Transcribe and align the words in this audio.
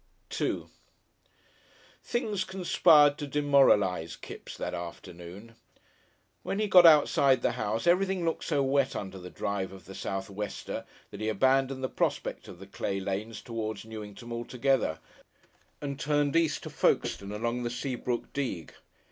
§2 0.31 0.67
Things 2.03 2.43
conspired 2.43 3.19
to 3.19 3.27
demoralise 3.27 4.15
Kipps 4.15 4.57
that 4.57 4.73
afternoon. 4.73 5.53
When 6.41 6.57
he 6.57 6.65
got 6.65 6.87
outside 6.87 7.43
the 7.43 7.51
house 7.51 7.85
everything 7.85 8.25
looked 8.25 8.45
so 8.45 8.63
wet 8.63 8.95
under 8.95 9.19
the 9.19 9.29
drive 9.29 9.71
of 9.71 9.85
the 9.85 9.93
southwester 9.93 10.85
that 11.11 11.21
he 11.21 11.29
abandoned 11.29 11.83
the 11.83 11.87
prospect 11.87 12.47
of 12.47 12.57
the 12.57 12.65
clay 12.65 12.99
lanes 12.99 13.43
towards 13.43 13.85
Newington 13.85 14.31
altogether, 14.31 14.97
and 15.81 15.99
turned 15.99 16.35
east 16.35 16.63
to 16.63 16.71
Folkestone 16.71 17.31
along 17.31 17.61
the 17.61 17.69
Seabrook 17.69 18.33
digue. 18.33 18.73